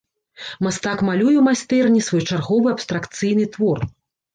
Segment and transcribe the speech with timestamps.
[0.67, 3.91] Мастак малюе ў майстэрні свой чарговы абстракцыйны твор.